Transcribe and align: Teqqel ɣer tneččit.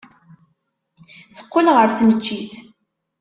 Teqqel 1.35 1.67
ɣer 1.75 1.87
tneččit. 1.97 2.53